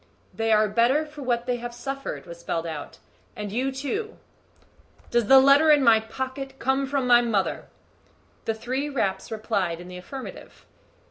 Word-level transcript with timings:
"They 0.33 0.51
are 0.51 0.67
better 0.67 1.05
for 1.05 1.21
what 1.21 1.45
they 1.45 1.57
have 1.57 1.75
suffered," 1.75 2.25
was 2.25 2.39
spelled 2.39 2.65
out; 2.65 2.97
"and 3.35 3.51
you 3.51 3.71
too." 3.71 4.17
"Does 5.11 5.27
the 5.27 5.37
letter 5.39 5.69
in 5.69 5.83
my 5.83 5.99
pocket 5.99 6.57
come 6.57 6.87
from 6.87 7.05
my 7.05 7.21
mother?" 7.21 7.67
The 8.45 8.55
three 8.55 8.89
raps 8.89 9.29
replied 9.31 9.79
in 9.79 9.89
the 9.89 9.97
affirmative. 9.99 10.65